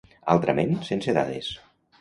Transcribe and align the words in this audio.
Altrament, 0.35 0.73
sense 0.89 1.15
dades. 1.19 1.55